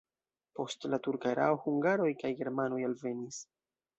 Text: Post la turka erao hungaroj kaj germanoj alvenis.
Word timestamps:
Post 0.59 0.87
la 0.93 0.99
turka 1.07 1.33
erao 1.33 1.59
hungaroj 1.67 2.09
kaj 2.23 2.33
germanoj 2.41 2.83
alvenis. 2.91 3.41